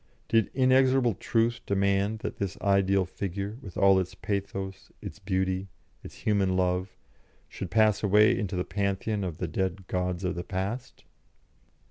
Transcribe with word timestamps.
Did 0.27 0.49
inexorable 0.55 1.13
Truth 1.13 1.59
demand 1.67 2.21
that 2.21 2.37
this 2.37 2.57
ideal 2.59 3.05
Figure, 3.05 3.59
with 3.61 3.77
all 3.77 3.99
its 3.99 4.15
pathos, 4.15 4.91
its 4.99 5.19
beauty, 5.19 5.67
its 6.03 6.15
human 6.15 6.55
love, 6.57 6.97
should 7.47 7.69
pass 7.69 8.01
away 8.01 8.35
into 8.35 8.55
the 8.55 8.65
Pantheon 8.65 9.23
of 9.23 9.37
the 9.37 9.47
dead 9.47 9.85
Gods 9.85 10.23
of 10.23 10.33
the 10.33 10.43
Past? 10.43 11.03